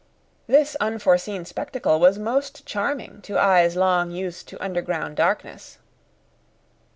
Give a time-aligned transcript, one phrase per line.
[0.47, 5.77] This unforeseen spectacle was most charming to eyes long used to underground darkness.